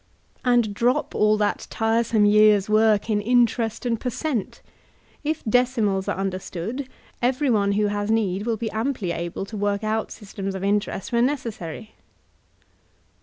And 0.43 0.73
drop 0.73 1.13
all 1.13 1.37
that 1.37 1.67
tiresome 1.69 2.25
years' 2.25 2.67
work 2.67 3.07
in 3.07 3.21
interest 3.21 3.85
and 3.85 3.99
per 3.99 4.09
cent; 4.09 4.63
if 5.23 5.43
decimals 5.47 6.07
are 6.07 6.17
understood, 6.17 6.89
every 7.21 7.51
one 7.51 7.73
who 7.73 7.85
has 7.85 8.09
need 8.09 8.47
will 8.47 8.57
be 8.57 8.71
amply 8.71 9.11
able 9.11 9.45
to 9.45 9.55
work 9.55 9.83
out 9.83 10.11
systems 10.11 10.55
of 10.55 10.63
in* 10.63 10.79
terest 10.79 11.11
when 11.11 11.27
necessary. 11.27 11.93